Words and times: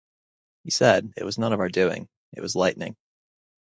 He 0.63 0.71
said 0.71 1.13
'It 1.15 1.23
was 1.23 1.37
none 1.37 1.53
of 1.53 1.59
our 1.59 1.69
doing, 1.69 2.09
it 2.33 2.41
was 2.41 2.55
lightning. 2.55 2.97